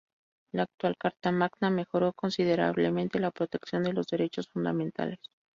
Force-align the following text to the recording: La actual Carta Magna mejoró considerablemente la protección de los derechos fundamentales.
La 0.51 0.63
actual 0.63 0.97
Carta 0.97 1.31
Magna 1.31 1.69
mejoró 1.69 2.11
considerablemente 2.13 3.19
la 3.19 3.29
protección 3.29 3.83
de 3.83 3.93
los 3.93 4.07
derechos 4.07 4.47
fundamentales. 4.47 5.19